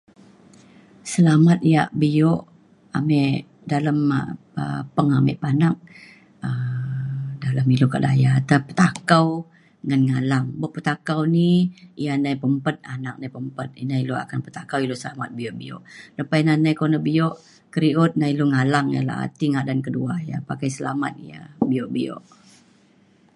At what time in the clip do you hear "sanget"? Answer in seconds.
15.03-15.29